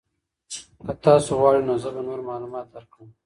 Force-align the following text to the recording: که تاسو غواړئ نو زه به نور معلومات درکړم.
که 0.83 0.91
تاسو 1.03 1.31
غواړئ 1.39 1.61
نو 1.67 1.73
زه 1.83 1.89
به 1.95 2.01
نور 2.07 2.19
معلومات 2.29 2.65
درکړم. 2.73 3.07